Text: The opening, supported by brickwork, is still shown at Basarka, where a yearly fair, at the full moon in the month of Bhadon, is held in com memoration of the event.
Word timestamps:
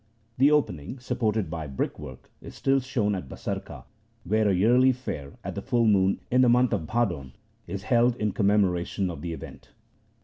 The 0.39 0.49
opening, 0.49 0.97
supported 0.97 1.47
by 1.51 1.67
brickwork, 1.67 2.31
is 2.41 2.55
still 2.55 2.79
shown 2.79 3.13
at 3.13 3.29
Basarka, 3.29 3.83
where 4.23 4.47
a 4.47 4.51
yearly 4.51 4.91
fair, 4.93 5.33
at 5.43 5.53
the 5.53 5.61
full 5.61 5.85
moon 5.85 6.19
in 6.31 6.41
the 6.41 6.49
month 6.49 6.73
of 6.73 6.87
Bhadon, 6.87 7.33
is 7.67 7.83
held 7.83 8.15
in 8.15 8.31
com 8.31 8.47
memoration 8.47 9.11
of 9.11 9.21
the 9.21 9.31
event. 9.31 9.69